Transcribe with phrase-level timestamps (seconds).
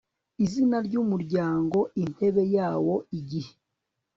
[0.43, 3.51] IZINA RY UMURYANGO INTEBE YAWO IGIHE